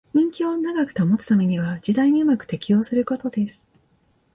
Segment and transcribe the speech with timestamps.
[0.15, 3.63] 人気を長く保つためには時代にうまく適応することです